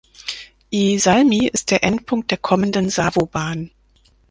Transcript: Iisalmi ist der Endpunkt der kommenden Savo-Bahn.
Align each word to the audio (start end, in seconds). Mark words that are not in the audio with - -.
Iisalmi 0.71 1.45
ist 1.45 1.69
der 1.69 1.83
Endpunkt 1.83 2.31
der 2.31 2.39
kommenden 2.39 2.89
Savo-Bahn. 2.89 3.69